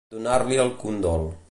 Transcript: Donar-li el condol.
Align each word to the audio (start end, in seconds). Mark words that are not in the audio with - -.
Donar-li 0.13 0.57
el 0.63 0.73
condol. 0.85 1.31